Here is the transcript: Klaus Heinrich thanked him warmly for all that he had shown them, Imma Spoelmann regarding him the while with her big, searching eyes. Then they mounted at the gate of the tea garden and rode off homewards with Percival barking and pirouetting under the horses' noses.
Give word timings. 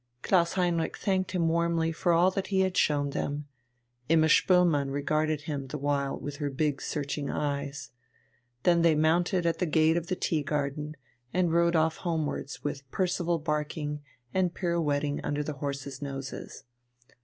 Klaus 0.23 0.53
Heinrich 0.53 0.97
thanked 0.97 1.33
him 1.33 1.47
warmly 1.47 1.91
for 1.91 2.11
all 2.11 2.31
that 2.31 2.47
he 2.47 2.61
had 2.61 2.75
shown 2.75 3.11
them, 3.11 3.47
Imma 4.09 4.29
Spoelmann 4.29 4.89
regarding 4.91 5.37
him 5.37 5.67
the 5.67 5.77
while 5.77 6.17
with 6.19 6.37
her 6.37 6.49
big, 6.49 6.81
searching 6.81 7.29
eyes. 7.29 7.91
Then 8.63 8.81
they 8.81 8.95
mounted 8.95 9.45
at 9.45 9.59
the 9.59 9.67
gate 9.67 9.97
of 9.97 10.07
the 10.07 10.15
tea 10.15 10.41
garden 10.41 10.95
and 11.35 11.53
rode 11.53 11.75
off 11.75 11.97
homewards 11.97 12.63
with 12.63 12.89
Percival 12.89 13.37
barking 13.37 14.01
and 14.33 14.55
pirouetting 14.55 15.21
under 15.23 15.43
the 15.43 15.53
horses' 15.61 16.01
noses. 16.01 16.63